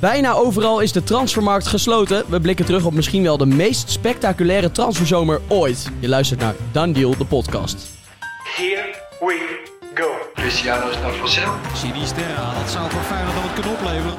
[0.00, 2.24] Bijna overal is de transfermarkt gesloten.
[2.28, 5.90] We blikken terug op misschien wel de meest spectaculaire transferzomer ooit.
[6.00, 7.76] Je luistert naar Done Deal, de podcast.
[8.56, 9.62] Here we
[9.94, 10.06] go.
[10.34, 11.52] Cristiano is naar Vassel.
[11.74, 14.14] Sinisterra, dat zou voor Feyenoord dan het kunnen opleveren.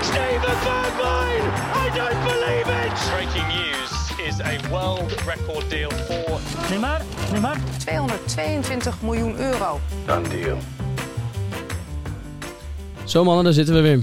[0.00, 1.44] Steven Bergwijn!
[1.84, 3.10] I don't believe it!
[3.10, 6.40] Breaking news is a world record deal for
[6.70, 7.00] Neymar,
[7.32, 7.56] Neymar.
[7.78, 9.80] 222 miljoen euro.
[10.06, 10.58] Done deal.
[13.04, 14.02] Zo mannen, daar zitten we weer.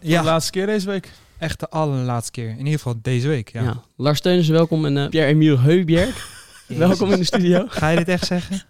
[0.00, 1.10] Ja, De laatste keer deze week.
[1.38, 2.48] echt de allerlaatste keer.
[2.50, 3.52] In ieder geval deze week.
[3.52, 3.62] Ja.
[3.62, 3.82] Ja.
[3.96, 4.84] Lars Teunissen, welkom.
[4.86, 6.28] En eh, Pierre-Emile Heubjerg,
[6.66, 7.64] welkom in de studio.
[7.68, 8.62] Ga je dit echt zeggen?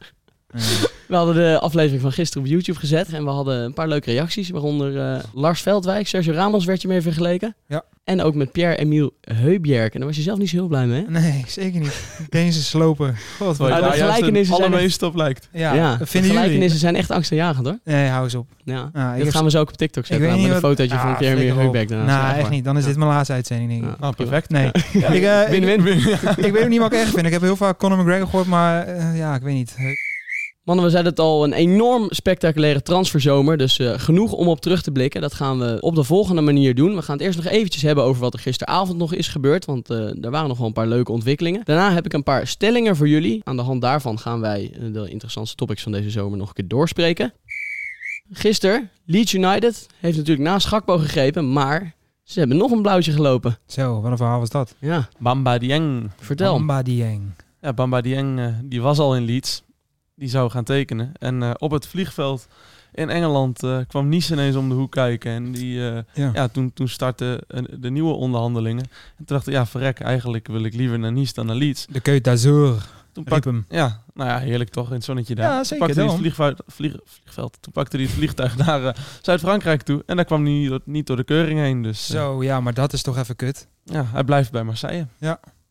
[1.08, 3.08] We hadden de aflevering van gisteren op YouTube gezet.
[3.12, 4.50] En we hadden een paar leuke reacties.
[4.50, 7.54] Waaronder eh, Lars Veldwijk, Sergio Ramos werd je mee vergeleken.
[7.66, 7.84] Ja.
[8.04, 9.92] En ook met Pierre-Emile Heubjerg.
[9.92, 11.04] En daar was je zelf niet zo heel blij mee.
[11.04, 11.10] hè?
[11.20, 12.10] nee, zeker niet.
[12.28, 13.16] Deze slopen.
[13.38, 15.48] God, wat Ja, de gelijkenissen het zijn allermeest op lijkt.
[15.52, 16.36] Ja, Ja, de vinden jullie?
[16.44, 17.78] gelijkenissen zijn echt angstaanjagend hoor.
[17.84, 18.46] Nee, hou eens op.
[18.64, 18.90] Ja.
[19.18, 20.28] Dat gaan we zo ook op TikTok Ik zetten.
[20.30, 21.54] weet Met een fotootje van Ah, Pierre-Emile.
[21.60, 21.86] Heubjerg.
[21.88, 22.18] daarnaast.
[22.18, 22.64] Nou, Echt echt niet.
[22.64, 22.88] Dan is Ja.
[22.88, 24.04] dit mijn laatste uitzending, denk ik.
[24.04, 24.50] Oh, perfect.
[24.50, 24.66] Nee.
[25.16, 25.96] ik, eh, Win-win.
[26.46, 27.26] ik weet ook niet wat ik erg vind.
[27.26, 29.74] Ik heb heel vaak Conor McGregor gehoord, maar eh, ja, ik weet niet.
[30.66, 33.56] Mannen, we zeiden het al, een enorm spectaculaire transferzomer.
[33.56, 35.20] Dus eh, genoeg om op terug te blikken.
[35.20, 36.94] Dat gaan we op de volgende manier doen.
[36.94, 39.64] We gaan het eerst nog eventjes hebben over wat er gisteravond nog is gebeurd.
[39.64, 41.60] Want eh er waren nog wel een paar leuke ontwikkelingen.
[41.64, 43.40] Daarna heb ik een paar stellingen voor jullie.
[43.44, 46.54] Aan de hand daarvan gaan wij eh, de interessantste topics van deze zomer nog een
[46.54, 47.32] keer doorspreken.
[48.30, 53.58] Gisteren, Leeds United heeft natuurlijk naast Gakpo gegrepen, maar ze hebben nog een blauwtje gelopen.
[53.66, 54.74] Zo, wat een verhaal was dat?
[54.78, 56.10] Ja, Bamba Dieng.
[56.16, 56.52] vertel.
[56.52, 57.22] Bamba Dieng.
[57.60, 59.64] Ja, Bamba Dieng die was al in Leeds.
[60.18, 61.12] Die zou gaan tekenen.
[61.18, 62.46] En eh, op het vliegveld
[62.92, 65.30] in Engeland eh, kwam Nice ineens om de hoek kijken.
[65.32, 66.30] En die, eh, Ja.
[66.34, 67.40] ja, toen, toen startten
[67.80, 68.82] de nieuwe onderhandelingen.
[68.84, 71.86] En toen dacht ik, ja, verrek, eigenlijk wil ik liever naar Nice dan naar Leeds.
[71.90, 72.86] De Keut d'Azur.
[73.12, 73.64] Toen pak, hem.
[73.68, 75.50] ja, nou ja, heerlijk toch, in het zonnetje daar.
[75.50, 77.56] Ja, Toen zeker, pakte hij het vliegveld, vlieg, vliegveld.
[77.60, 80.02] Toen pakte hij het vliegtuig naar Zuid-Frankrijk toe.
[80.06, 81.82] En daar kwam hij niet, door- niet door de keuring heen.
[81.82, 83.68] Dus Zo, ja, maar dat is toch even kut.
[83.84, 85.06] ja, hij blijft bij Marseille.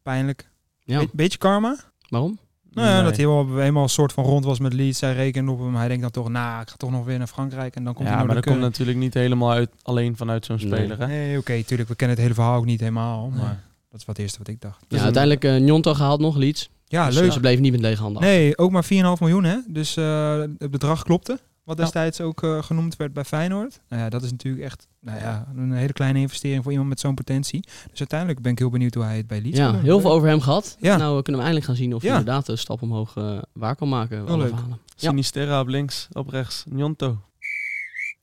[0.04, 0.50] Pijnlijk.
[0.84, 1.76] Ja, Be- beetje karma.
[2.10, 2.40] waarom?
[2.76, 3.04] Nou ja, Nee.
[3.04, 5.00] dat hij wel eenmaal een soort van rond was met Leeds.
[5.00, 5.76] Zij rekenen op hem.
[5.76, 7.76] Hij denkt dan toch, nou, ik ga toch nog weer naar Frankrijk.
[7.76, 10.56] En dan komt ja, hij maar dat komt natuurlijk niet helemaal uit, alleen vanuit zo'n
[10.56, 10.66] Nee.
[10.68, 11.00] speler.
[11.00, 11.08] Hè?
[11.08, 11.90] Nee, oké, tuurlijk.
[11.90, 13.30] We kennen het hele verhaal ook niet helemaal.
[13.30, 13.40] Nee.
[13.40, 14.86] Maar dat is wat het eerste wat ik dacht.
[14.88, 16.70] Ja, uiteindelijk eh Njonto gehaald nog, Leeds.
[16.88, 17.26] Ja, Dus, leuk.
[17.28, 18.22] eh, Ze bleven niet met lege handen.
[18.22, 19.58] Nee, ook maar 4,5 miljoen, hè.
[19.68, 21.40] Dus eh, het bedrag klopte.
[21.66, 21.84] Wat Ja.
[21.84, 23.82] destijds ook eh, genoemd werd bij Feyenoord.
[23.90, 27.00] Nou ja, dat is natuurlijk echt nou ja, een hele kleine investering voor iemand met
[27.00, 27.62] zo'n potentie.
[27.90, 29.84] Dus uiteindelijk ben ik heel benieuwd hoe hij het bij Leeds Ja, gaat doen.
[29.84, 30.78] heel veel over hem gehad.
[30.80, 30.98] Ja.
[30.98, 32.18] Nou, we kunnen we eindelijk gaan zien of hij Ja.
[32.18, 34.28] inderdaad een stap omhoog eh, waar kan maken.
[34.28, 34.54] Alle leuk.
[34.54, 34.78] Ja.
[35.10, 37.18] Sinisterra op links, op rechts, Njonto.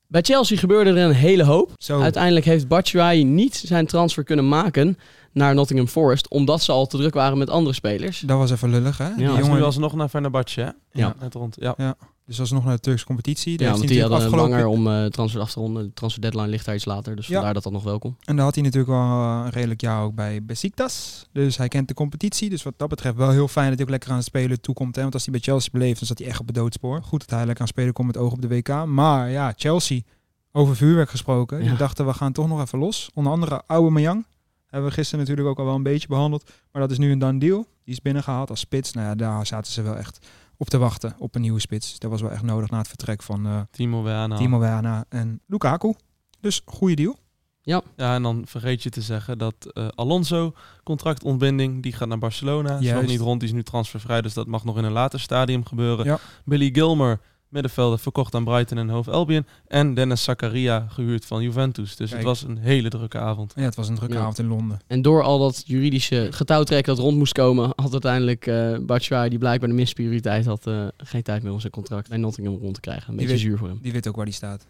[0.06, 1.72] Bij Chelsea gebeurde er een hele hoop.
[1.78, 4.98] Zo, Uiteindelijk heeft Batshuayi niet zijn transfer kunnen maken
[5.32, 8.20] naar Nottingham Forest, omdat ze al te druk waren met andere spelers.
[8.20, 9.14] dat was even lullig, hè.
[9.14, 9.32] Die Ja.
[9.32, 10.68] Is jongen, nu alsnog naar Fenerbahce, hè?
[10.92, 11.14] Ja.
[11.20, 11.56] Net rond.
[11.60, 11.74] Ja.
[12.26, 13.56] Dus alsnog naar de Turkse competitie.
[13.56, 15.84] Daar Ja, want die hadden natuurlijk langer afgelopen- om eh transfer af te ronden.
[15.84, 17.34] De transfer deadline ligt daar iets later, dus Ja.
[17.34, 18.16] vandaar dat dat nog welkom.
[18.24, 21.26] En daar had hij natuurlijk wel eh, een redelijk jaar ook bij Besiktas.
[21.32, 22.50] Dus hij kent de competitie.
[22.50, 24.94] Dus wat dat betreft wel heel fijn dat hij ook lekker aan het spelen toekomt.
[24.96, 25.02] Hè?
[25.02, 27.02] Want als hij bij Chelsea bleef, dan zat hij echt op het doodspoor.
[27.02, 28.84] Goed dat hij lekker aan het spelen komt met oog op de WK.
[28.86, 30.00] Maar ja, Chelsea,
[30.52, 31.62] over vuurwerk gesproken.
[31.62, 31.68] Ja.
[31.68, 33.10] Die dachten, we gaan toch nog even los.
[33.14, 34.26] Onder andere Aubameyang.
[34.66, 36.50] Hebben we gisteren natuurlijk ook al wel een beetje behandeld.
[36.72, 37.66] Maar dat is nu een done deal.
[37.84, 38.92] Die is binnengehaald als spits.
[38.92, 40.26] Nou ja, daar zaten ze wel echt
[40.62, 41.14] op te wachten.
[41.18, 41.98] Op een nieuwe spits.
[41.98, 44.38] Dat was wel echt nodig na het vertrek van eh, Timo Werner.
[44.38, 45.94] Timo Werner en Lukaku.
[46.40, 47.18] Dus goede deal.
[47.60, 52.68] Ja, en dan vergeet je te zeggen dat eh, Alonso, contractontbinding, die gaat naar Barcelona.
[52.68, 53.08] Is nog Juist.
[53.08, 56.04] niet rond, die is nu transfervrij, dus dat mag nog in een later stadium gebeuren.
[56.04, 56.18] Ja.
[56.44, 57.20] Billy Gilmer,
[57.52, 59.46] middenvelder, verkocht aan Brighton en Hove Albion.
[59.68, 61.96] En Dennis Zakaria, gehuurd van Juventus.
[61.96, 62.20] Dus Kijk.
[62.20, 63.52] het was een hele drukke avond.
[63.56, 64.20] Ja, het was een drukke Ja.
[64.20, 64.80] avond in Londen.
[64.86, 69.38] En door al dat juridische getouwtrek dat rond moest komen, had uiteindelijk eh Batshuayi, die
[69.38, 72.74] blijkbaar de minste prioriteit had, eh, geen tijd meer om zijn contract bij Nottingham rond
[72.74, 73.10] te krijgen.
[73.10, 73.78] Een Die beetje weet- zuur voor hem.
[73.82, 74.64] Die weet ook waar die staat.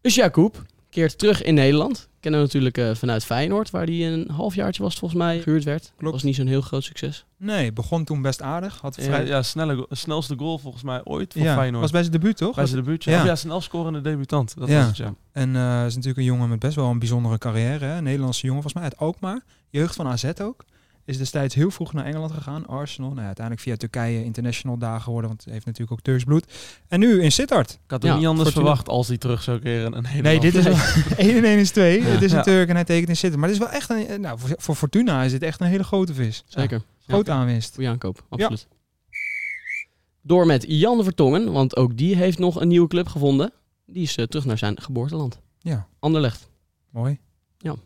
[0.00, 0.62] Dus Jacob
[0.96, 2.08] keert terug in Nederland.
[2.20, 5.64] Kennen we natuurlijk eh, vanuit Feyenoord, waar hij een halfjaartje was het volgens mij gehuurd
[5.64, 5.92] werd.
[5.96, 6.12] Klopt.
[6.14, 7.24] Was niet zo'n heel groot succes.
[7.36, 8.78] Nee, begon toen best aardig.
[8.80, 9.26] Had Ja, vrij...
[9.26, 11.82] ja snelle, snelste goal volgens mij ooit voor Ja, Feyenoord.
[11.82, 12.54] was bij zijn debuut, toch?
[12.56, 13.10] bij zijn debuutje.
[13.10, 13.18] Ja.
[13.18, 14.54] Ja, ja snel scorende debutant.
[14.58, 14.76] Dat Ja.
[14.78, 15.14] was het, ja.
[15.32, 17.84] En eh is natuurlijk een jongen met best wel een bijzondere carrière.
[17.84, 17.96] Hè?
[17.96, 19.44] Een Nederlandse jongen, volgens mij uit Alkmaar.
[19.70, 20.64] Jeugd van AZ ook.
[21.06, 23.08] Is destijds heel vroeg naar Engeland gegaan, Arsenal.
[23.08, 26.52] Nou, ja, uiteindelijk via Turkije international daar geworden, want hij heeft natuurlijk ook Turks bloed.
[26.88, 27.70] En nu in Sittard.
[27.70, 28.66] Ik had Ja, het niet anders Fortuna.
[28.66, 29.96] verwacht als hij terug zou keren.
[29.96, 30.74] Een hele Nee, dit is wel
[31.26, 32.02] 1 en 1 is 2.
[32.02, 32.42] Het is een Ja.
[32.42, 33.40] Turk en hij tekent in Sittard.
[33.40, 35.84] Maar dit is wel echt een, nou, voor, voor Fortuna is dit echt een hele
[35.84, 36.44] grote vis.
[36.46, 36.82] Zeker.
[37.06, 37.74] Grote aanwinst.
[37.74, 38.66] Goeie aankoop, absoluut.
[40.22, 43.52] Door met Jan Vertongen, want ook die heeft nog een nieuwe club gevonden.
[43.86, 45.40] Die is eh, terug naar zijn geboorteland.
[45.58, 46.48] Ja, Anderlecht.
[46.90, 47.18] mooi.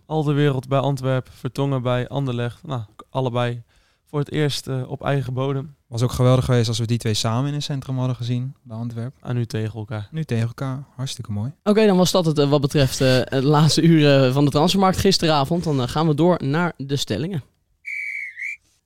[0.07, 2.67] Al de wereld bij Antwerpen, Vertongen bij Anderlecht.
[2.67, 3.63] Nou, allebei
[4.07, 5.75] voor het eerst eh, op eigen bodem.
[5.87, 8.55] Was ook geweldig geweest als we die twee samen in een centrum hadden gezien.
[8.63, 9.21] Bij Antwerpen.
[9.23, 10.09] En nu tegen elkaar.
[10.11, 10.85] Nu tegen elkaar.
[10.97, 11.53] Hartstikke mooi.
[11.65, 14.99] Oké, dan was dat het eh, wat betreft eh, de laatste uren van de transfermarkt
[14.99, 15.65] gisteravond.
[15.65, 17.43] Dan gaan we door naar de stellingen.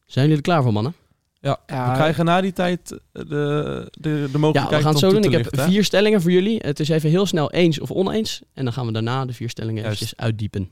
[0.07, 0.95] Zijn jullie er klaar voor, mannen?
[1.41, 5.05] Ja, Ja, we krijgen na die tijd de, de, de Ja, mogelijkheid we gaan het
[5.05, 5.25] om zo doen.
[5.33, 5.65] Ik heb hè?
[5.65, 6.59] vier stellingen voor jullie.
[6.63, 8.43] Het is even heel snel eens of oneens.
[8.55, 9.95] En dan gaan we daarna de vier stellingen Juist.
[9.95, 10.71] eventjes uitdiepen.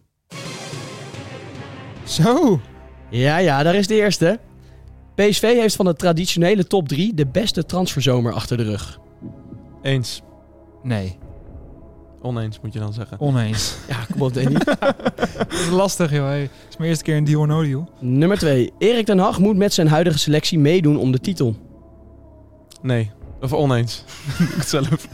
[2.13, 2.61] Zo!
[3.11, 4.41] Ja, ja, daar is de eerste.
[5.15, 8.99] PSV heeft van de traditionele top 3 de beste transferzomer achter de rug.
[9.83, 10.23] Eens.
[10.83, 11.19] Nee,
[12.23, 13.21] Oneens moet je dan zeggen.
[13.21, 13.77] oneens.
[13.89, 14.53] Ja, kom op, Danny.
[15.39, 16.31] Dat is lastig, joh.
[16.31, 17.89] Het is mijn eerste keer een deal or no deal.
[18.01, 18.73] Nummer 2.
[18.79, 21.57] Erik ten Hag moet met zijn huidige selectie meedoen om de titel.
[22.83, 23.11] Nee.
[23.41, 24.05] Of oneens.
[24.57, 25.09] Ik zelf.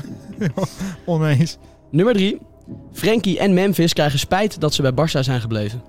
[1.06, 1.56] Oneens.
[1.90, 2.38] Nummer 3.
[2.92, 5.82] Frenkie en Memphis krijgen spijt dat ze bij Barça zijn gebleven.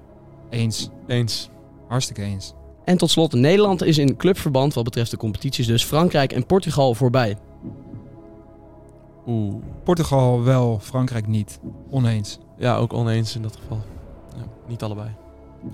[0.49, 0.89] Eens.
[1.07, 1.49] Eens.
[1.87, 2.53] Hartstikke eens.
[2.85, 6.93] En tot slot, Nederland is in clubverband wat betreft de competities dus Frankrijk en Portugal
[6.93, 7.37] voorbij.
[9.27, 9.55] Oeh.
[9.83, 11.59] Portugal wel, Frankrijk niet.
[11.89, 12.39] Oneens.
[12.57, 13.81] Ja, ook oneens in dat geval.
[14.37, 15.09] Ja, niet allebei.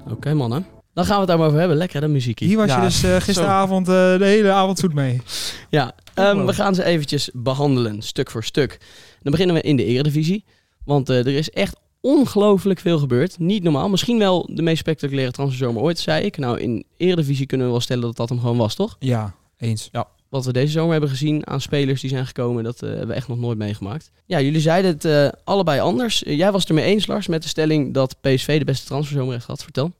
[0.09, 0.65] Oké mannen.
[0.93, 1.77] Dan gaan we het daar maar over hebben.
[1.77, 2.47] Lekker, de muziekie.
[2.47, 5.21] Hier was Ja, je dus eh, gisteravond eh, de hele avond zoet mee.
[5.69, 8.77] Ja, ehm, we gaan ze eventjes behandelen, stuk voor stuk.
[9.21, 10.45] Dan beginnen we in de eredivisie.
[10.85, 11.75] Want eh, er is echt
[12.05, 13.39] ongelooflijk veel gebeurd.
[13.39, 13.89] Niet normaal.
[13.89, 16.37] Misschien wel de meest spectaculaire transferzomer ooit, zei ik.
[16.37, 18.95] Nou, in eredivisie kunnen we wel stellen dat dat hem gewoon was, toch?
[18.99, 19.89] Ja, eens.
[20.29, 23.13] Wat we deze zomer hebben gezien aan spelers die zijn gekomen, dat eh, hebben we
[23.13, 24.11] echt nog nooit meegemaakt.
[24.25, 26.23] Ja, jullie zeiden het eh, allebei anders.
[26.23, 29.33] Eh, jij was het ermee eens, Lars, met de stelling dat PSV de beste transferzomer
[29.33, 29.63] heeft gehad.
[29.63, 29.91] Vertel.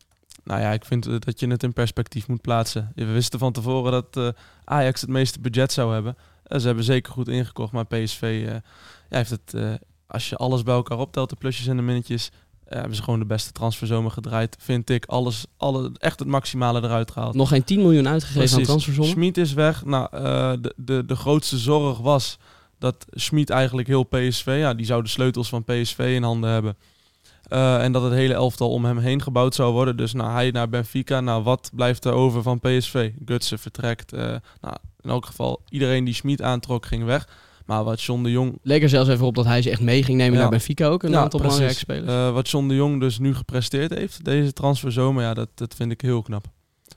[0.46, 2.92] Nou ja, ik vind dat je het in perspectief moet plaatsen.
[2.96, 4.30] We wisten van tevoren dat eh,
[4.64, 6.18] Ajax het meeste budget zou hebben.
[6.48, 8.62] Ze hebben zeker goed ingekocht, maar PSV eh, ja,
[9.10, 9.74] heeft het, eh,
[10.08, 12.32] als je alles bij elkaar optelt, de plusjes en de minnetjes,
[12.66, 14.58] eh, hebben ze gewoon de beste transferzomer gedraaid.
[14.60, 17.36] Vind ik alles, alle, echt het maximale eruit gehaald.
[17.36, 19.10] Nog geen 10 miljoen uitgegeven aan transferzomer.
[19.10, 19.86] Schmid is weg.
[19.86, 22.38] Nou, eh, de, de, de grootste zorg was
[22.80, 26.78] dat Schmid eigenlijk heel PSV, ja, die zou de sleutels van PSV in handen hebben.
[27.44, 29.98] Eh, en dat het hele elftal om hem heen gebouwd zou worden.
[29.98, 31.20] Dus nou, hij naar Benfica.
[31.20, 33.12] Nou, wat blijft er over van PSV?
[33.26, 34.12] Gutsen vertrekt.
[34.12, 37.28] nou, in elk geval, iedereen die Schmid aantrok, ging weg.
[37.66, 40.04] Maar wat John de Jong Leek er zelfs even op dat hij ze echt mee
[40.04, 40.40] ging nemen Ja.
[40.42, 41.04] naar Benfica ook.
[41.04, 41.58] Een Ja, aantal precies.
[41.58, 42.28] belangrijke spelers.
[42.28, 45.92] Eh, wat John de Jong dus nu gepresteerd heeft, deze transferzomer, ja, dat, dat vind
[45.92, 46.46] ik heel knap.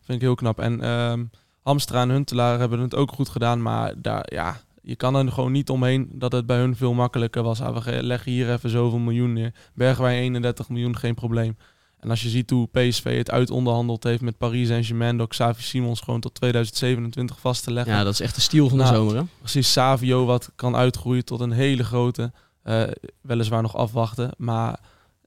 [0.02, 0.60] Vind ik heel knap.
[0.60, 1.24] En ehm
[1.62, 5.52] Hamstra en Huntelaar hebben het ook goed gedaan, maar daar, ja, je kan er gewoon
[5.52, 7.60] niet omheen dat het bij hun veel makkelijker was.
[7.60, 9.52] Ah, we ge- leggen hier even zoveel miljoen neer.
[9.74, 11.56] Bergwijn 31 miljoen, geen probleem.
[12.00, 16.00] En als je ziet hoe PSV het uitonderhandeld heeft met Paris Saint-Germain, door Xavi Simons
[16.00, 17.92] gewoon tot 2027 vast te leggen.
[17.94, 19.16] ja, dat is echt de stiel van de Nou, zomer.
[19.16, 19.22] Hè?
[19.38, 22.32] Precies, Savio wat kan uitgroeien tot een hele grote.
[22.62, 22.82] eh,
[23.20, 24.30] weliswaar nog afwachten.
[24.36, 24.80] Maar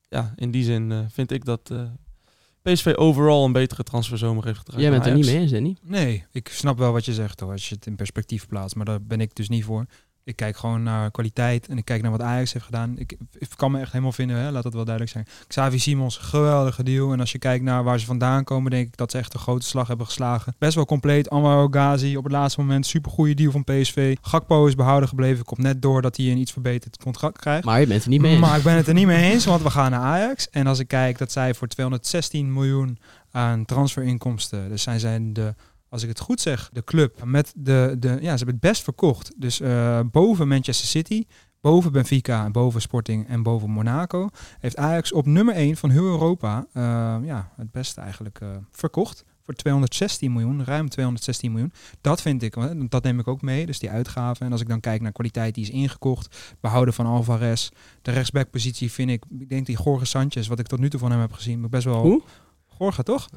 [0.09, 1.81] ja, in die zin eh, vind ik dat eh,
[2.61, 4.81] PSV overal een betere transferzomer heeft gedraaid.
[4.81, 5.75] Jij bent er niet mee eens, Danny?
[5.81, 8.75] Nee, ik snap wel wat je zegt hoor, als je het in perspectief plaatst.
[8.75, 9.85] Maar daar ben ik dus niet voor.
[10.31, 12.93] Ik kijk gewoon naar kwaliteit en ik kijk naar wat Ajax heeft gedaan.
[12.97, 14.51] Ik, ik kan me echt helemaal vinden, hè?
[14.51, 15.27] laat dat wel duidelijk zijn.
[15.47, 17.11] Xavi Simons, geweldige deal.
[17.11, 19.39] En als je kijkt naar waar ze vandaan komen, denk ik dat ze echt een
[19.39, 20.55] grote slag hebben geslagen.
[20.57, 21.29] Best wel compleet.
[21.29, 24.15] Anwar Ghazi op het laatste moment, super goede deal van PSV.
[24.21, 25.45] Gakpo is behouden gebleven.
[25.45, 27.65] Komt net door dat hij een iets verbeterd contract krijgt.
[27.65, 28.41] Maar je bent er niet mee eens.
[28.41, 30.49] Maar ik ben het er niet mee eens, want we gaan naar Ajax.
[30.49, 32.99] En als ik kijk dat zij voor 216 miljoen
[33.31, 35.55] aan transferinkomsten, dus zijn zij de,
[35.91, 38.83] als ik het goed zeg, de club met de, de ja, ze hebben het best
[38.83, 39.33] verkocht.
[39.37, 41.23] Dus eh, boven Manchester City,
[41.61, 44.29] boven Benfica, boven Sporting en boven Monaco,
[44.59, 46.83] heeft Ajax op nummer 1 van heel Europa eh,
[47.23, 49.23] ja, het beste eigenlijk eh, verkocht.
[49.43, 51.73] Voor 216 miljoen, ruim 216 miljoen.
[52.01, 52.55] Dat vind ik,
[52.89, 54.45] dat neem ik ook mee, dus die uitgaven.
[54.45, 57.69] En als ik dan kijk naar kwaliteit die is ingekocht, behouden van Alvarez.
[58.01, 61.11] De rechtsbackpositie vind ik, ik denk die Jorge Sanchez, wat ik tot nu toe van
[61.11, 62.23] hem heb gezien, best wel...
[62.81, 63.29] Jorge, toch?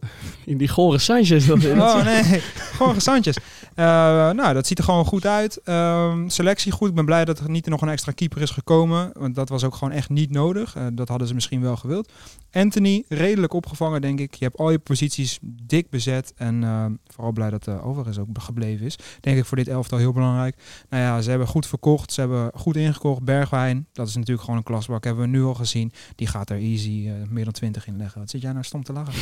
[0.45, 1.47] Die gore Sanchez.
[1.47, 2.43] Dat Oh nee,
[2.79, 3.37] Jorge Sanchez.
[3.75, 3.85] Eh,
[4.31, 5.61] nou, dat ziet er gewoon goed uit.
[5.65, 6.89] Ehm, selectie goed.
[6.89, 9.11] Ik ben blij dat er niet nog een extra keeper is gekomen.
[9.19, 10.75] Want dat was ook gewoon echt niet nodig.
[10.77, 12.13] Eh, dat hadden ze misschien wel gewild.
[12.53, 14.35] Anthony, redelijk opgevangen denk ik.
[14.35, 16.33] Je hebt al je posities dik bezet.
[16.37, 18.99] En ehm, vooral blij dat de Alvarez ook gebleven is.
[19.21, 20.57] Denk ik voor dit elftal heel belangrijk.
[20.89, 22.13] Nou ja, ze hebben goed verkocht.
[22.13, 23.23] Ze hebben goed ingekocht.
[23.23, 25.05] Bergwijn, dat is natuurlijk gewoon een klasbak.
[25.05, 25.93] Hebben we nu al gezien.
[26.17, 28.21] Die gaat er easy eh, meer dan 20 in leggen.
[28.21, 29.15] Wat zit jij nou stom te lachen?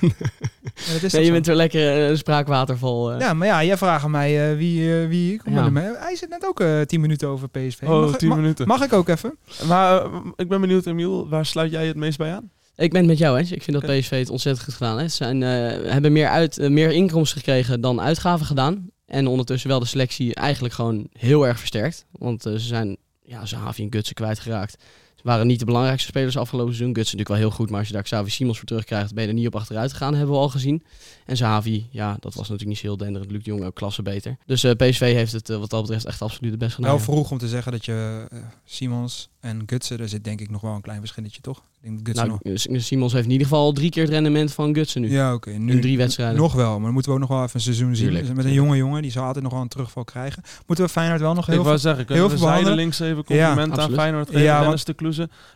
[0.00, 1.32] Ja, dat is Nee, je zo?
[1.32, 3.12] bent weer lekker eh, een spraakwaterval.
[3.12, 3.20] eh.
[3.20, 5.70] Ja, maar ja, jij vraagt aan mij eh, wie, eh, wie ik kom Ja.
[5.70, 5.96] met.
[5.98, 7.82] Hij zit net ook eh 10 minuten over PSV.
[7.82, 8.66] Oh, mag, 10 ma- minuten.
[8.66, 9.38] mag ik ook even?
[9.66, 12.50] Maar eh, ik ben benieuwd, Emiel, waar sluit jij het meest bij aan?
[12.76, 13.52] Ik ben het met jou eens.
[13.52, 13.90] Ik vind dat.
[13.98, 15.14] PSV het ontzettend goed gedaan heeft.
[15.14, 18.90] Ze zijn, eh, hebben meer, uit, eh, meer inkomsten gekregen dan uitgaven gedaan.
[19.06, 22.06] En ondertussen wel de selectie eigenlijk gewoon heel erg versterkt.
[22.12, 24.76] Want eh, ze zijn ja, Zahavi en Gutsen kwijtgeraakt.
[25.18, 26.94] Ze waren niet de belangrijkste spelers afgelopen seizoen.
[26.96, 29.22] Guts is natuurlijk wel heel goed, maar als je daar Xavi Simons voor terugkrijgt, ben
[29.22, 30.82] je er niet op achteruit gegaan, hebben we al gezien.
[31.26, 33.30] En Zavi, ja, dat was natuurlijk niet zo heel denderend.
[33.30, 34.36] Luc de Jong ook klasse beter.
[34.46, 36.90] Dus eh, PSV heeft het eh, wat dat betreft echt absoluut het best gedaan.
[36.90, 37.04] Wel ja.
[37.04, 40.60] vroeg om te zeggen dat je eh, Simons en Gutsen, er zit denk ik nog
[40.60, 41.62] wel een klein verschilletje, toch?
[41.82, 42.58] Ik denk Nou, nog...
[42.82, 45.10] Simons heeft in ieder geval al drie keer het rendement van Gutsen nu.
[45.10, 45.50] Ja, oké.
[45.50, 46.36] nu in drie wedstrijden.
[46.36, 48.04] Nog wel, maar dan moeten we ook nog wel even een seizoen zien.
[48.04, 50.42] Tuurlijk, Dus met een jonge jongen, die zal altijd nog wel een terugval krijgen.
[50.66, 51.82] Moeten we Feyenoord wel nog heel Ik wou veel...
[51.82, 53.96] zeggen, kunnen heel we veel zijdelings even complimenten aan absoluut.
[53.98, 54.42] Feyenoord geven.
[54.42, 54.94] Ja, Dennis want- de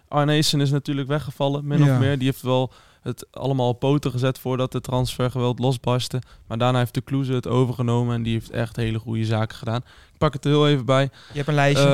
[0.08, 1.92] Arnezen is natuurlijk weggevallen, min Ja.
[1.94, 2.18] of meer.
[2.18, 6.22] Die heeft wel het allemaal op poten gezet voordat de transfergeweld losbarstte.
[6.46, 9.80] Maar daarna heeft de Kloeze het overgenomen en die heeft echt hele goede zaken gedaan.
[10.12, 11.02] Ik pak het er heel even bij.
[11.02, 11.88] Je hebt een lijstje,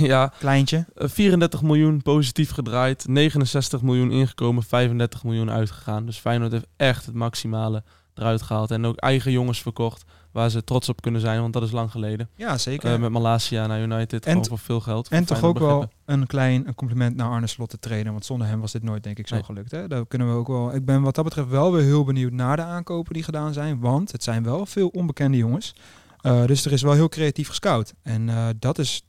[0.12, 0.84] ja, kleintje.
[0.96, 6.06] eh, 34 miljoen positief gedraaid, 69 miljoen ingekomen, 35 miljoen uitgegaan.
[6.06, 7.82] Dus Feyenoord heeft echt het maximale
[8.14, 8.70] eruit gehaald.
[8.70, 11.90] En ook eigen jongens verkocht, waar ze trots op kunnen zijn, want dat is lang
[11.90, 12.28] geleden.
[12.36, 12.92] Ja, zeker.
[12.92, 15.08] Eh, met Malasia naar United, En voor veel geld.
[15.08, 18.12] En toch ook wel een klein een compliment naar Arne Slot, de trainer.
[18.12, 19.44] Want zonder hem was dit nooit, denk ik, zo Nee.
[19.44, 19.70] gelukt.
[19.70, 19.88] Hè?
[19.88, 20.74] Daar kunnen we ook wel.
[20.74, 23.80] Ik ben wat dat betreft wel weer heel benieuwd naar de aankopen die gedaan zijn.
[23.80, 25.74] Want het zijn wel veel onbekende jongens.
[26.20, 27.94] Eh, dus er is wel heel creatief gescout.
[28.02, 29.02] En eh, dat is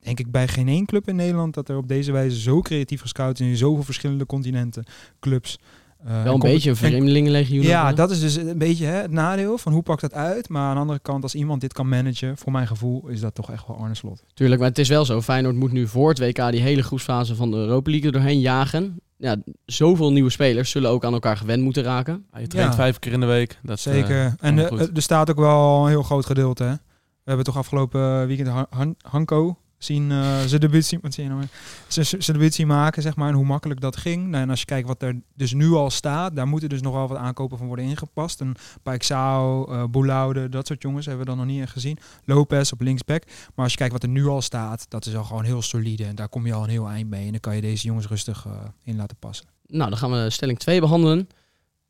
[0.00, 3.00] denk ik bij geen één club in Nederland dat er op deze wijze zo creatief
[3.00, 4.84] gescout is in zoveel verschillende continenten,
[5.20, 5.58] clubs.
[6.04, 7.62] Eh, Wel een beetje een en- vreemdelingenlegioen.
[7.64, 10.48] Ja, dat is dus een beetje hè, het nadeel van hoe pakt dat uit.
[10.48, 13.34] Maar aan de andere kant, als iemand dit kan managen, voor mijn gevoel, is dat
[13.34, 14.22] toch echt wel Arne Slot.
[14.34, 15.20] Tuurlijk, maar het is wel zo.
[15.20, 18.40] Feyenoord moet nu voor het WK die hele groepsfase van de Europa League er doorheen
[18.40, 18.98] jagen.
[19.16, 22.26] Ja, zoveel nieuwe spelers zullen ook aan elkaar gewend moeten raken.
[22.32, 22.76] Ja, je traint Ja.
[22.76, 23.58] vijf keer in de week.
[23.62, 24.34] Dat, eh, Zeker.
[24.40, 26.64] en eh, er staat ook wel een heel groot gedeelte.
[26.64, 26.70] Hè?
[26.72, 32.66] We hebben toch afgelopen weekend Han- Hanko zien eh, zijn debuut zien, wat nou zien
[32.66, 34.28] maken, zeg maar, en hoe makkelijk dat ging.
[34.28, 36.94] Nou, en als je kijkt wat er dus nu al staat, daar moeten dus nog
[36.94, 38.40] wel wat aankopen van worden ingepast.
[38.40, 41.98] Een Paixao, eh Boulaude, dat soort jongens hebben we dan nog niet echt gezien.
[42.24, 43.22] Lopez op linksback.
[43.26, 46.04] Maar als je kijkt wat er nu al staat, dat is al gewoon heel solide.
[46.04, 47.24] En daar kom je al een heel eind mee.
[47.24, 49.46] En dan kan je deze jongens rustig eh, in laten passen.
[49.66, 51.28] Nou, dan gaan we stelling 2 behandelen.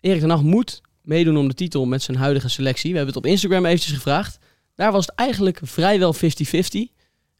[0.00, 2.90] Erik ten Hag moet meedoen om de titel met zijn huidige selectie.
[2.90, 4.38] We hebben het op Instagram eventjes gevraagd.
[4.74, 6.18] Daar was het eigenlijk vrijwel 50-50.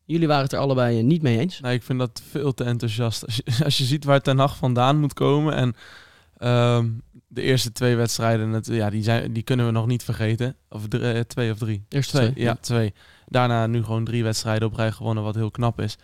[0.06, 1.61] Jullie waren het er allebei eh, niet mee eens.
[1.61, 3.25] Nee, ik vind dat veel te enthousiast.
[3.25, 5.75] Als je, als je ziet waar Ten Hag vandaan moet komen en
[6.37, 6.88] ehm,
[7.28, 10.56] de eerste twee wedstrijden, het, ja, die, zijn, die kunnen we nog niet vergeten.
[10.68, 11.84] Of drie- eh, twee of drie?
[11.88, 12.30] Eerste twee.
[12.32, 12.94] twee, Ja, twee.
[13.26, 15.96] Daarna nu gewoon drie wedstrijden op rij gewonnen, wat heel knap is.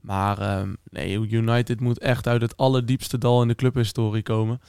[0.00, 4.60] Maar ehm, nee, United moet echt uit het allerdiepste dal in de clubhistorie komen.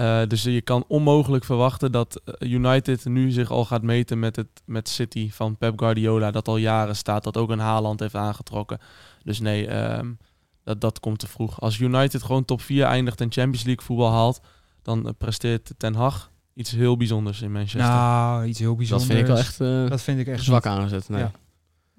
[0.00, 4.36] Eh, dus je kan onmogelijk verwachten dat eh, United nu zich al gaat meten met,
[4.36, 6.30] het, met City van Pep Guardiola.
[6.30, 8.78] Dat al jaren staat, dat ook een Haaland heeft aangetrokken.
[9.22, 10.12] Dus nee, ehm,
[10.64, 11.60] dat, dat komt te vroeg.
[11.60, 14.40] Als United gewoon top 4 eindigt en Champions League voetbal haalt,
[14.82, 17.80] dan eh, presteert Ten Hag iets heel bijzonders in Manchester.
[17.90, 19.10] Nou, iets heel Dat bijzonders.
[19.10, 21.08] vind ik wel echt eh, Dat vind ik echt zwak aangezet.
[21.08, 21.20] Nee.
[21.20, 21.32] Ja.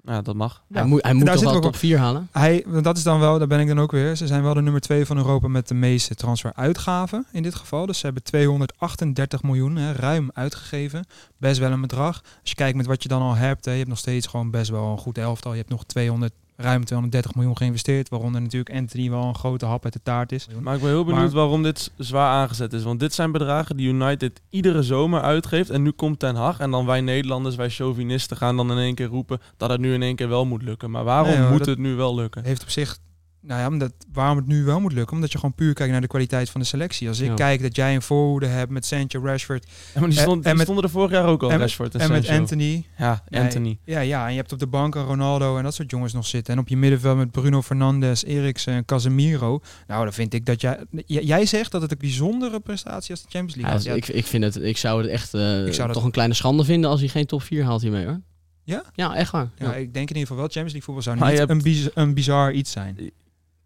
[0.04, 0.62] Ja, dat mag.
[0.72, 2.28] Hij moet, hij moet daar wel top 4 halen.
[2.32, 4.16] Hij, dat is dan wel, daar ben ik dan ook weer.
[4.16, 7.86] Ze zijn wel de nummer 2 van Europa met de meeste transferuitgaven in dit geval.
[7.86, 11.06] Dus ze hebben 238 miljoen hè, ruim uitgegeven.
[11.38, 12.22] Best wel een bedrag.
[12.40, 14.50] Als je kijkt met wat je dan al hebt, hè, je hebt nog steeds gewoon
[14.50, 15.52] best wel een goed elftal.
[15.52, 18.08] Je hebt nog 200, ruim 230 miljoen geïnvesteerd.
[18.08, 20.46] Waaronder natuurlijk Anthony wel een grote hap uit de taart is.
[20.60, 22.82] Maar ik ben heel benieuwd Maar- waarom dit zwaar aangezet is.
[22.82, 25.70] Want dit zijn bedragen die United iedere zomer uitgeeft.
[25.70, 26.58] En nu komt Ten Hag.
[26.58, 29.94] En dan wij Nederlanders, wij chauvinisten, gaan dan in één keer roepen dat het nu
[29.94, 30.90] in één keer wel moet lukken.
[30.90, 32.44] Maar waarom Nee, hoor, moet het nu wel lukken?
[32.44, 32.98] heeft op zich.
[33.44, 35.14] Nou ja, omdat, waarom het nu wel moet lukken?
[35.14, 37.08] Omdat je gewoon puur kijkt naar de kwaliteit van de selectie.
[37.08, 37.34] Als ik Ja.
[37.34, 40.42] kijk dat jij een voorhoede hebt met Sancho, Rashford Ja, maar die, En- stond, en
[40.44, 42.28] die met- stonden er vorig jaar ook al, en Rashford en, en met.
[42.28, 42.84] Anthony.
[42.98, 43.78] Ja, Nee, Anthony.
[43.84, 46.26] Ja, ja, en je hebt op de bank een Ronaldo en dat soort jongens nog
[46.26, 46.54] zitten.
[46.54, 49.60] En op je middenveld met Bruno Fernandes, Eriksen en Casemiro.
[49.86, 50.84] Nou, dan vind ik dat jij...
[51.06, 53.84] Jij zegt dat het een bijzondere prestatie als de Champions League Ja, is.
[53.84, 56.10] Ja, ik, ik, vind het, ik zou het echt eh, Ik zou dat- toch een
[56.10, 58.20] kleine schande vinden als hij geen top 4 haalt hiermee hoor.
[58.64, 58.82] Ja?
[58.94, 59.50] Ja, echt waar.
[59.56, 59.74] ja, Ja.
[59.74, 62.02] ik denk in ieder geval wel Champions League voetbal zou Maar niet je hebt- een,
[62.02, 62.96] een bizar iets zijn.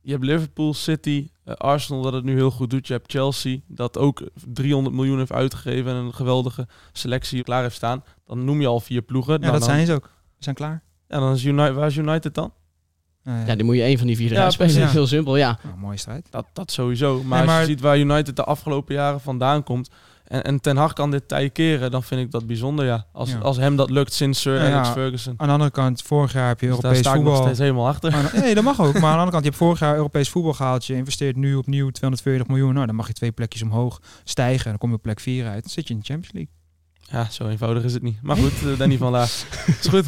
[0.07, 2.87] Je hebt Liverpool, City, eh, Arsenal dat het nu heel goed doet.
[2.87, 4.23] Je hebt Chelsea dat ook
[4.53, 8.05] 300 miljoen heeft uitgegeven en een geweldige selectie klaar heeft staan.
[8.27, 9.33] Dan noem je al vier ploegen.
[9.33, 10.05] Ja, Nou, dat dan, zijn ze ook.
[10.05, 10.83] We zijn klaar.
[11.09, 12.53] Ja, dan is United, waar is United dan?
[13.23, 14.73] Nou, Ja, die moet je één van die vier Ja, spelen.
[14.73, 14.93] precies.
[14.93, 15.59] Heel simpel, ja.
[15.63, 16.27] nou, mooie strijd.
[16.31, 17.15] Dat, dat sowieso.
[17.15, 19.91] Maar, Nee, als maar- je ziet waar United de afgelopen jaren vandaan komt.
[20.27, 23.07] En, en Ten Hag kan dit tij keren, dan vind ik dat bijzonder, ja.
[23.13, 23.39] Als, Ja.
[23.39, 24.89] als hem dat lukt sinds Sir Ja, Alex.
[24.89, 25.35] Ferguson.
[25.37, 27.45] Aan de andere kant, vorig jaar heb je Dus daar Europees sta ik nog voetbal...
[27.45, 28.11] steeds helemaal achter.
[28.13, 28.93] Maar, nee, dat mag ook.
[29.01, 30.85] Maar aan de andere kant, je hebt vorig jaar Europees voetbal gehaald.
[30.87, 32.75] Je investeert nu opnieuw 240 miljoen.
[32.75, 34.69] Nou, dan mag je twee plekjes omhoog stijgen.
[34.71, 35.63] Dan kom je op plek 4 uit.
[35.63, 36.53] Dan zit je in de Champions League.
[37.11, 38.23] Ja, zo eenvoudig is het niet.
[38.23, 39.25] Maar goed, uh, Danny van Laar.
[39.81, 40.05] Is goed.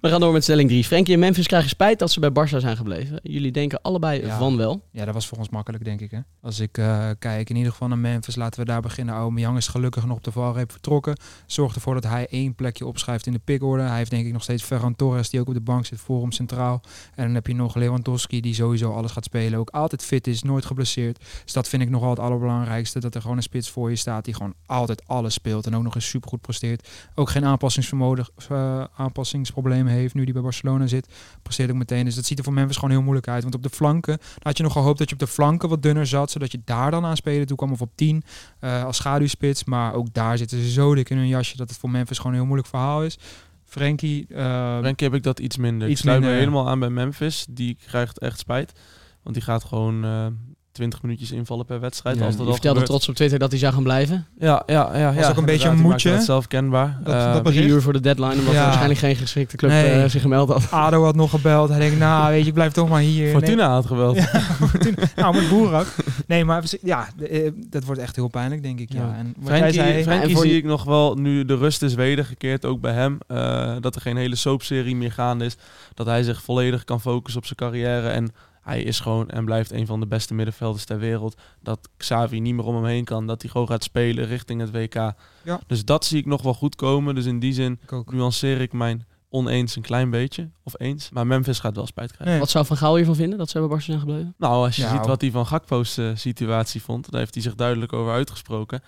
[0.00, 0.84] We gaan door met stelling 3.
[0.84, 3.20] Frenkie en Memphis krijgen spijt dat ze bij Barça zijn gebleven.
[3.22, 4.38] Jullie denken allebei Ja.
[4.38, 4.82] van wel.
[4.90, 6.10] Ja, dat was voor ons makkelijk, denk ik.
[6.10, 6.18] Hè?
[6.40, 9.14] Als ik eh, kijk, in ieder geval naar Memphis, laten we daar beginnen.
[9.14, 11.16] Aubameyang is gelukkig nog op de valreep vertrokken.
[11.46, 13.82] Zorgt ervoor dat hij één plekje opschrijft in de pickorde.
[13.82, 16.20] Hij heeft denk ik nog steeds Ferran Torres, die ook op de bank zit, voor
[16.20, 16.80] hem centraal.
[17.14, 19.58] En dan heb je nog Lewandowski, die sowieso alles gaat spelen.
[19.58, 21.18] Ook altijd fit is, nooit geblesseerd.
[21.44, 23.00] Dus dat vind ik nogal het allerbelangrijkste.
[23.00, 25.66] Dat er gewoon een spits voor je staat die gewoon altijd alles speelt.
[25.66, 26.88] En ook nog eens supergoed presteert.
[27.14, 31.08] Ook geen aanpassingsvermogen, eh, aanpassingsproblemen heeft nu die bij Barcelona zit.
[31.42, 32.04] Presteert ook meteen.
[32.04, 33.42] Dus dat ziet er voor Memphis gewoon heel moeilijk uit.
[33.42, 36.06] Want op de flanken had je nog gehoopt dat je op de flanken wat dunner
[36.06, 36.30] zat.
[36.30, 37.72] Zodat je daar dan aan spelen toe kwam.
[37.72, 38.22] Of op 10
[38.58, 39.64] eh, als schaduwspits.
[39.64, 42.32] Maar ook daar zitten ze zo dik in hun jasje dat het voor Memphis gewoon
[42.32, 43.18] een heel moeilijk verhaal is.
[43.64, 45.88] Frenkie, eh, Frenkie heb ik dat iets minder.
[45.88, 47.46] Iets ik sluit minder, me helemaal aan bij Memphis.
[47.50, 48.72] Die krijgt echt spijt.
[49.22, 50.04] Want die gaat gewoon
[50.72, 52.16] 20 minuutjes invallen per wedstrijd.
[52.16, 52.90] Ja, als je dat al vertelde gebeurt.
[52.98, 54.26] trots op Twitter dat hij zou gaan blijven.
[54.38, 55.14] Ja, ja, ja.
[55.14, 56.10] Was ja, ook een beetje een moedje.
[56.10, 56.98] dat zelf kenbaar.
[57.04, 58.58] Dat- Eh, dat Drie uur voor de deadline, omdat Ja.
[58.58, 59.90] er waarschijnlijk geen geschikte club Nee.
[60.02, 60.70] eh, zich gemeld had.
[60.70, 61.68] Ado had nog gebeld.
[61.68, 63.30] Hij denkt, nou weet je, ik blijf toch maar hier.
[63.30, 63.88] Fortuna had.
[64.14, 64.14] Ja,
[64.68, 64.96] Fortuna.
[65.16, 65.86] nou, met Boerak.
[66.26, 68.92] Nee, maar ja, eh, dat wordt echt heel pijnlijk, denk ik.
[68.92, 69.00] Ja.
[69.00, 69.14] Ja.
[69.18, 72.92] En Frenkie, zei, voor zie ik nog wel, nu de rust is wedergekeerd, ook bij
[72.92, 75.56] hem, eh, dat er geen hele soapserie meer gaande is.
[75.94, 78.08] Dat hij zich volledig kan focussen op zijn carrière.
[78.08, 81.40] En hij is gewoon en blijft een van de beste middenvelders ter wereld.
[81.60, 83.26] Dat Xavi niet meer om hem heen kan.
[83.26, 84.94] Dat hij gewoon gaat spelen richting het WK.
[84.94, 85.60] Ja.
[85.66, 87.14] Dus dat zie ik nog wel goed komen.
[87.14, 90.50] Dus in die zin ik nuanceer ik mijn oneens een klein beetje.
[90.62, 91.10] Of eens.
[91.10, 92.30] Maar Memphis gaat wel spijt krijgen.
[92.30, 92.40] Nee.
[92.40, 94.34] Wat zou Van Gaal hiervan vinden, dat ze bij zijn gebleven?
[94.38, 97.42] Nou, als je Ja, ziet wat hij van Gakpo's eh, situatie vond, daar heeft hij
[97.42, 98.82] zich duidelijk over uitgesproken.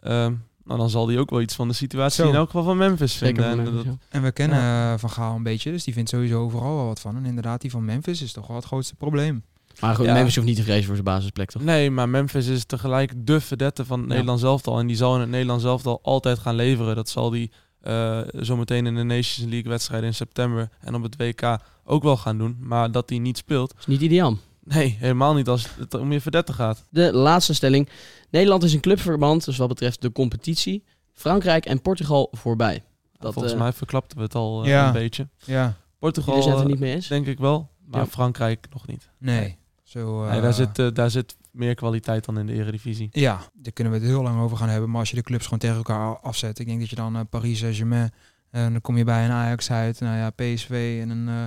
[0.00, 0.34] Ehm,
[0.64, 2.28] nou, dan zal hij ook wel iets van de situatie Zo.
[2.30, 3.50] in elk geval van Memphis Zeker vinden.
[3.50, 4.06] En Memphis, dat- ja.
[4.08, 7.00] En we kennen eh, Van Gaal een beetje, dus die vindt sowieso overal wel wat
[7.00, 7.16] van.
[7.16, 9.44] En inderdaad, die van Memphis is toch wel het grootste probleem.
[9.80, 10.12] Maar goed, Ja.
[10.12, 11.62] Memphis hoeft niet te vrezen voor zijn basisplek, toch?
[11.62, 14.12] Nee, maar Memphis is tegelijk de verdette van het Ja.
[14.12, 14.78] Nederlands elftal.
[14.78, 16.94] En die zal in het Nederlands elftal altijd gaan leveren.
[16.96, 21.16] Dat zal die eh, zometeen in de Nations League wedstrijden in september en op het
[21.16, 22.56] WK ook wel gaan doen.
[22.60, 24.36] Maar dat hij niet speelt, is niet ideaal.
[24.64, 26.84] Nee, helemaal niet als het om je verdette gaat.
[26.90, 27.88] De laatste stelling.
[28.30, 30.84] Nederland is een clubverband, dus wat betreft de competitie.
[31.12, 32.82] Frankrijk en Portugal voorbij.
[33.18, 34.86] Dat, Volgens eh, mij verklapten we het al eh, Ja.
[34.86, 35.28] een beetje.
[35.44, 37.06] Ja, Portugal zijn het er eh, niet mee eens?
[37.08, 38.06] denk ik wel, maar Ja.
[38.06, 39.08] Frankrijk nog niet.
[39.18, 39.56] nee.
[39.82, 43.08] Zo, eh, Nee, daar, zit, daar zit meer kwaliteit dan in de eredivisie.
[43.12, 44.90] Ja, daar kunnen we het heel lang over gaan hebben.
[44.90, 46.58] Maar als je de clubs gewoon tegen elkaar afzet.
[46.58, 48.12] Ik denk dat je dan Paris Saint-Germain.
[48.50, 50.00] En dan kom je bij een Ajax uit.
[50.00, 51.44] Nou ja, PSV en een eh,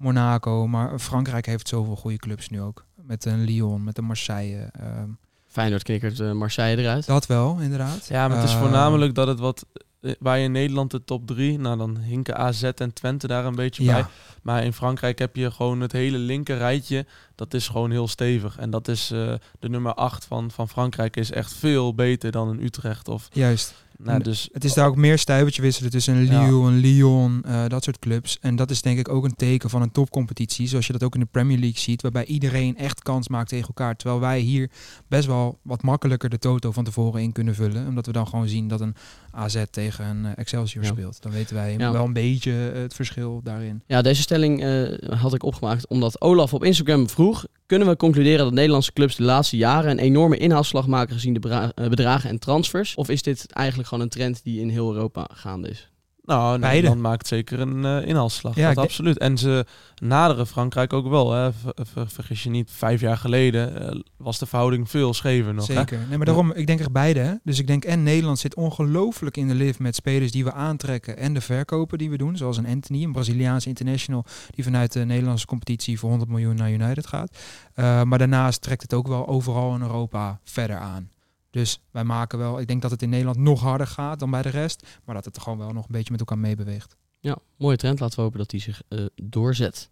[0.00, 0.66] Monaco.
[0.66, 2.84] Maar Frankrijk heeft zoveel goede clubs nu ook.
[3.02, 4.68] Met een Lyon, met een Marseille.
[4.72, 5.08] ehm,
[5.46, 7.06] Feyenoord knikkert eh, Marseille eruit.
[7.06, 8.06] dat wel, inderdaad.
[8.08, 9.66] Ja, maar het is voornamelijk dat het wat...
[10.00, 13.44] eh, Waar je in Nederland de top drie, nou dan hinken AZ en Twente daar
[13.44, 14.04] een beetje bij.
[14.42, 17.06] Maar in Frankrijk heb je gewoon het hele linker rijtje.
[17.34, 18.58] Dat is gewoon heel stevig.
[18.58, 22.48] En dat is eh, de nummer 8 van, van Frankrijk is echt veel beter dan
[22.48, 23.08] een Utrecht.
[23.08, 23.74] Of, juist.
[24.02, 26.22] Nou, dus, Het is daar ook meer stuivertje wisselen tussen een.
[26.22, 28.38] Lille, een Lyon, eh, dat soort clubs.
[28.40, 30.68] En dat is denk ik ook een teken van een topcompetitie.
[30.68, 32.02] Zoals je dat ook in de Premier League ziet.
[32.02, 33.96] Waarbij iedereen echt kans maakt tegen elkaar.
[33.96, 34.70] Terwijl wij hier
[35.08, 37.86] best wel wat makkelijker de toto van tevoren in kunnen vullen.
[37.86, 38.94] Omdat we dan gewoon zien dat een
[39.30, 40.90] AZ tegen een eh, Excelsior Ja.
[40.90, 41.22] speelt.
[41.22, 41.92] Dan weten wij Ja.
[41.92, 43.82] wel een beetje eh, het verschil daarin.
[43.86, 44.62] Ja, deze stelling
[45.10, 47.46] had ik opgemaakt omdat Olaf op Instagram vroeg...
[47.70, 49.90] kunnen we concluderen dat Nederlandse clubs de laatste jaren...
[49.90, 52.94] een enorme inhaalslag maken gezien de eh, bedragen en transfers?
[52.94, 55.89] Of is dit eigenlijk gewoon een trend die in heel Europa gaande is?
[56.30, 56.58] Nou.
[56.58, 58.54] Nederland maakt zeker een eh, inhaalslag.
[58.54, 59.18] Ja, dat absoluut.
[59.18, 59.64] En ze
[59.94, 61.32] naderen Frankrijk ook wel.
[61.32, 61.52] Hè.
[61.52, 65.66] Ver- ver- vergis je niet, vijf jaar geleden eh, was de verhouding veel schever nog.
[65.66, 65.74] Hè?
[65.74, 65.98] Zeker.
[66.08, 67.20] Nee, maar daarom, ik denk echt beide.
[67.20, 67.32] Hè?
[67.44, 71.16] Dus ik denk en Nederland zit ongelooflijk in de lift met spelers die we aantrekken
[71.16, 72.36] en de verkopen die we doen.
[72.36, 76.70] Zoals een Anthony, een Braziliaanse international die vanuit de Nederlandse competitie voor 100 miljoen naar
[76.70, 77.36] United gaat.
[77.74, 81.08] Eh, maar daarnaast trekt het ook wel overal in Europa verder aan.
[81.50, 84.42] Dus wij maken wel, ik denk dat het in Nederland nog harder gaat dan bij
[84.42, 84.86] de rest.
[85.04, 86.96] Maar dat het gewoon wel nog een beetje met elkaar meebeweegt.
[87.20, 88.00] Ja, mooie trend.
[88.00, 89.90] Laten we hopen dat die zich eh, doorzet.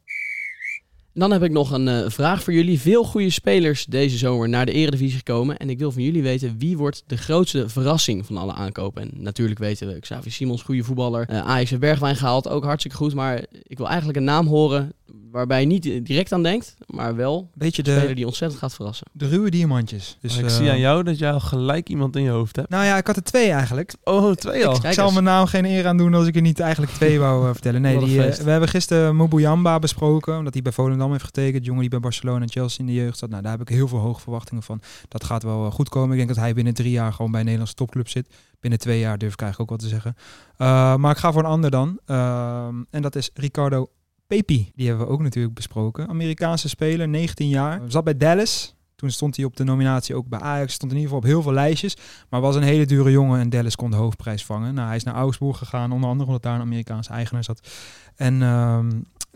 [1.12, 2.81] Dan heb ik nog een eh, vraag voor jullie.
[2.81, 5.57] Veel goede spelers deze zomer naar de Eredivisie gekomen.
[5.57, 9.03] En ik wil van jullie weten wie wordt de grootste verrassing van alle aankopen.
[9.03, 11.29] En natuurlijk weten we Xavi Simons, goede voetballer.
[11.29, 13.14] Eh Ajax Bergwijn gehaald, ook hartstikke goed.
[13.14, 14.92] Maar ik wil eigenlijk een naam horen
[15.31, 16.77] waarbij je niet direct aan denkt.
[16.87, 19.07] Maar wel Beetje een speler de, die ontzettend gaat verrassen.
[19.12, 20.16] de ruwe diamantjes.
[20.21, 22.57] Dus, Maar ik eh, zie aan jou dat jij al gelijk iemand in je hoofd
[22.57, 22.68] hebt.
[22.68, 23.94] Nou ja, ik had er twee eigenlijk.
[24.05, 24.87] Oh, twee al.
[24.87, 27.47] Ik zal mijn naam geen eer aan doen als ik er niet eigenlijk twee wou
[27.47, 27.81] eh, vertellen.
[27.81, 31.64] Nee, die, eh, we hebben gisteren Mubuyamba besproken, omdat hij bij Volendam heeft getekend.
[31.64, 33.31] Jongen die bij Barcelona en Chelsea in de jeugd zat.
[33.31, 34.81] Nou, daar heb ik heel veel hoge verwachtingen van.
[35.09, 36.11] Dat gaat wel eh, goed komen.
[36.11, 38.29] Ik denk dat hij binnen drie jaar gewoon bij een Nederlandse topclub zit.
[38.61, 40.14] Binnen twee jaar durf ik eigenlijk ook wat te zeggen.
[40.59, 41.99] Uh, maar ik ga voor een ander dan.
[42.07, 43.90] Uh, en dat is Ricardo
[44.29, 44.71] Pepi.
[44.75, 46.09] Die hebben we ook natuurlijk besproken.
[46.09, 47.81] Amerikaanse speler, 19 jaar.
[47.87, 48.75] Zat bij Dallas.
[48.99, 50.73] Toen stond hij op de nominatie ook bij Ajax.
[50.73, 51.97] Stond in ieder geval op heel veel lijstjes.
[52.29, 54.75] Maar was een hele dure jongen en Dallas kon de hoofdprijs vangen.
[54.75, 57.69] Nou, hij is naar Augsburg gegaan, onder andere omdat daar een Amerikaanse eigenaar zat.
[58.17, 58.91] En ehm,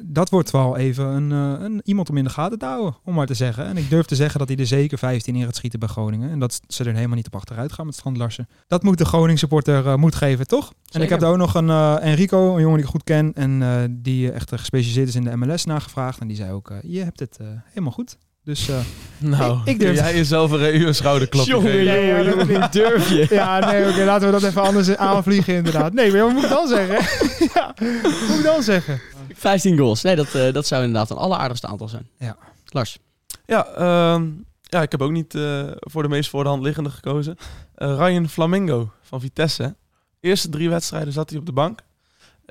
[0.05, 3.15] dat wordt wel even een, eh, een, iemand om in de gaten te houden, om
[3.15, 3.67] maar te zeggen.
[3.67, 6.31] En ik durf te zeggen dat hij er zeker 15 in gaat schieten bij Groningen.
[6.31, 8.49] En dat ze er helemaal niet op achteruit gaan met Strand Larsen.
[8.67, 10.73] Dat moet de Groningen supporter moed geven, toch?
[10.91, 13.33] En ik heb daar ook nog een eh, Enrico, een jongen die ik goed ken.
[13.35, 16.21] En die echt gespecialiseerd is in de MLS, nagevraagd.
[16.21, 18.17] En die zei ook, je hebt het helemaal goed.
[18.45, 18.77] Dus eh,
[19.19, 22.07] Nou, Ik- ik durf- kun jij jezelf een even schouderklopje Jongen, geven.
[22.07, 23.27] jongen, jongen, dit durf je.
[23.31, 25.93] ja, nee, oké, laten we dat even anders aanvliegen inderdaad.
[25.93, 26.95] Nee, maar wat moet ik dan zeggen?
[27.55, 29.01] ja, wat moet ik dan zeggen?
[29.35, 30.03] 15 goals.
[30.03, 32.09] Nee, dat, eh, dat zou inderdaad een alleraardigste aantal zijn.
[32.19, 32.37] Ja.
[32.69, 32.99] Lars.
[33.47, 34.27] Ja, ehm,
[34.63, 37.37] ja, ik heb ook niet eh, voor de meest voor de hand liggende gekozen.
[37.75, 39.75] Eh, Ryan Flamingo van Vitesse.
[40.21, 41.81] Eerste drie wedstrijden zat hij op de bank.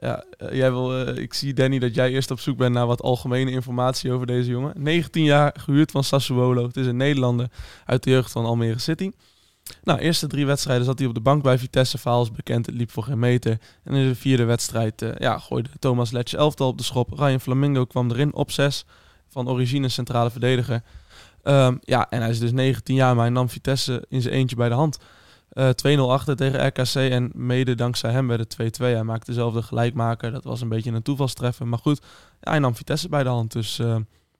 [0.01, 2.87] Ja, eh, jij wil, eh, ik zie Danny dat jij eerst op zoek bent naar
[2.87, 4.73] wat algemene informatie over deze jongen.
[4.75, 6.63] 19 jaar gehuurd van Sassuolo.
[6.67, 7.49] Het is een Nederlander
[7.85, 9.11] uit de jeugd van Almere City.
[9.83, 12.19] Nou, eerste drie wedstrijden zat hij op de bank bij Vitesse.
[12.21, 13.59] Is bekend, het liep voor geen meter.
[13.83, 17.11] En in de vierde wedstrijd eh, ja, gooide Thomas Letch elftal op de schop.
[17.19, 18.85] Ryan Flamingo kwam erin op zes.
[19.29, 20.83] Van origine centrale verdediger.
[21.43, 24.55] Ehm, ja, en hij is dus 19 jaar, maar hij nam Vitesse in zijn eentje
[24.55, 24.97] bij de hand.
[25.51, 28.83] Eh 2-0 achter tegen RKC en mede dankzij hem werd het 2-2.
[28.83, 30.31] Hij maakte dezelfde gelijkmaker.
[30.31, 31.67] Dat was een beetje een toevalstreffer.
[31.67, 32.01] Maar goed,
[32.41, 33.51] ja, hij nam Vitesse bij de hand.
[33.51, 33.95] Dus eh,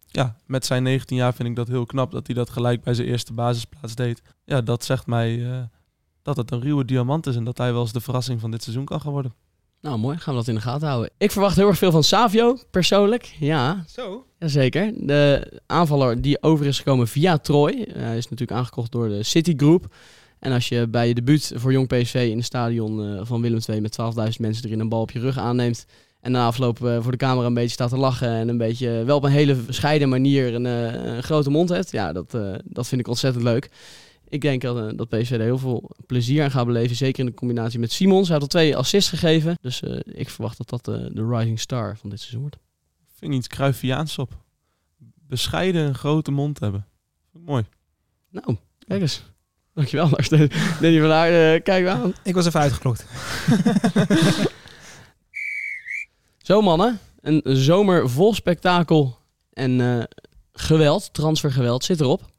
[0.08, 2.93] ja, met zijn 19 jaar vind ik dat heel knap dat hij dat gelijk bij
[2.93, 4.21] zijn eerste basisplaats deed.
[4.45, 5.60] Ja, dat zegt mij eh,
[6.21, 8.63] dat het een ruwe diamant is en dat hij wel eens de verrassing van dit
[8.63, 9.34] seizoen kan gaan worden.
[9.82, 10.17] Nou, mooi.
[10.17, 11.10] Gaan we dat in de gaten houden.
[11.17, 13.24] Ik verwacht heel erg veel van Savio, persoonlijk.
[13.39, 14.26] Ja, Zo.
[14.39, 14.93] Jazeker.
[14.97, 17.71] De aanvaller die over is gekomen via Troy.
[17.88, 19.93] eh, Hij is natuurlijk aangekocht door de City Group.
[20.41, 23.60] En als je bij je debuut voor Jong PSV in het stadion eh, van Willem
[23.69, 25.86] II met 12.000 mensen erin een bal op je rug aanneemt.
[26.19, 28.30] En na afloop eh, voor de camera een beetje staat te lachen.
[28.30, 31.91] En een beetje wel op een hele bescheiden manier een, eh, een grote mond hebt.
[31.91, 33.69] Ja, dat, eh, dat vind ik ontzettend leuk.
[34.32, 36.95] Ik denk dat, eh, dat PSV er heel veel plezier aan gaat beleven.
[36.95, 38.27] Zeker in de combinatie met Simons.
[38.27, 39.58] Hij had al twee assists gegeven.
[39.62, 42.58] Dus eh, ik verwacht dat dat eh, de rising star van dit seizoen wordt.
[43.13, 44.38] Vind iets Cruyffiaans op.
[45.27, 46.88] Bescheiden een grote mond hebben.
[47.34, 47.63] Ik Mooi.
[48.30, 49.23] Nou, kijk eens.
[49.82, 50.30] Dankjewel, Lars.
[50.80, 52.13] Danny van Aarde, kijk aan.
[52.24, 53.06] Ik was even uitgeklokt.
[56.48, 59.17] Zo mannen, een zomer vol spektakel
[59.54, 60.04] en eh,
[60.54, 62.31] geweld, transfergeweld, zit erop.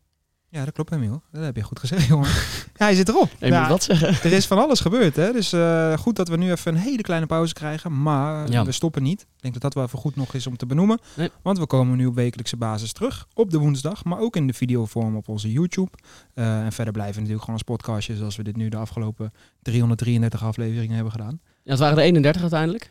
[0.53, 1.23] Ja, dat klopt, Emiel.
[1.31, 2.29] Dat heb je goed gezegd, jongen.
[2.75, 3.31] Ja, hij zit erop.
[3.39, 4.09] Ik Ja, moet wat zeggen.
[4.09, 5.33] Er is van alles gebeurd, hè.
[5.33, 8.03] Dus eh, goed dat we nu even een hele kleine pauze krijgen.
[8.03, 8.65] Maar Ja.
[8.65, 9.21] we stoppen niet.
[9.21, 10.99] Ik denk dat dat wel even goed nog is om te benoemen.
[11.17, 11.31] Nee.
[11.43, 13.27] Want we komen nu op wekelijkse basis terug.
[13.35, 15.91] Op de woensdag, maar ook in de videovorm op onze YouTube.
[16.35, 18.17] Eh, en verder blijven we natuurlijk gewoon als podcastje...
[18.17, 21.41] zoals we dit nu de afgelopen 333 afleveringen hebben gedaan.
[21.63, 22.91] Ja, het waren er 31 uiteindelijk.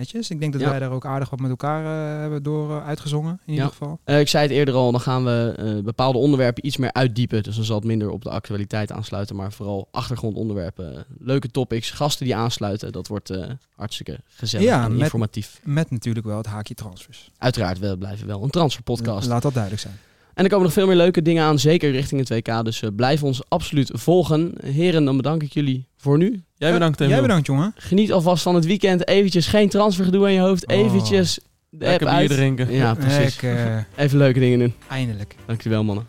[0.00, 0.30] Netjes.
[0.30, 0.70] Ik denk dat Ja.
[0.70, 1.84] wij daar ook aardig wat met elkaar
[2.14, 3.98] eh, hebben door eh, uitgezongen, in ieder geval.
[4.04, 7.42] Eh, ik zei het eerder al, dan gaan we bepaalde onderwerpen iets meer uitdiepen.
[7.42, 11.04] Dus dan zal het minder op de actualiteit aansluiten, maar vooral achtergrondonderwerpen.
[11.18, 12.92] Leuke topics, gasten die aansluiten.
[12.92, 13.32] Dat wordt
[13.76, 15.60] hartstikke gezellig Ja, en met- informatief.
[15.64, 17.30] Met natuurlijk wel het haakje transfers.
[17.38, 19.28] Uiteraard, we blijven wel een transferpodcast.
[19.28, 19.94] Laat dat duidelijk zijn.
[20.40, 22.64] En er komen nog veel meer leuke dingen aan, zeker richting het WK.
[22.64, 24.52] Dus eh, blijf ons absoluut volgen.
[24.64, 26.42] Heren, dan bedank ik jullie voor nu.
[26.54, 27.12] Jij bedankt, Emil.
[27.12, 27.74] Jij bedankt, jongen.
[27.76, 29.08] Geniet alvast van het weekend.
[29.08, 30.66] Eventjes geen transfergedoe aan je hoofd.
[30.66, 30.76] Oh.
[30.76, 31.38] Eventjes
[31.70, 32.30] de app bier uit.
[32.30, 32.72] drinken.
[32.72, 33.34] Ja, precies.
[33.34, 34.74] Ik, eh, Even leuke dingen doen.
[34.88, 35.36] eindelijk.
[35.46, 36.06] Dankjewel, mannen.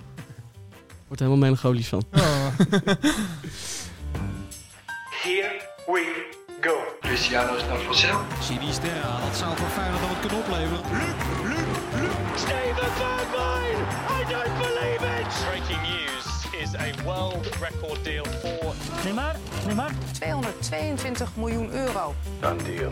[1.07, 2.03] Wordt er helemaal melancholisch van.
[2.13, 2.21] Oh.
[5.23, 6.25] Here we
[6.61, 6.73] go.
[7.01, 8.19] Cristiano Snarfosel.
[8.41, 11.10] Sinisterra, dat zou voor Feyenoord dan wat kunnen opleveren.
[17.61, 18.73] Record deal for
[19.05, 19.35] Neymar,
[19.67, 19.91] Neymar.
[20.19, 22.15] 222 miljoen euro.
[22.41, 22.91] Done deal.